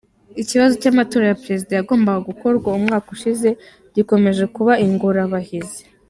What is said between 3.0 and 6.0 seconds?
ushize gikomeje kuba ingorabahizi.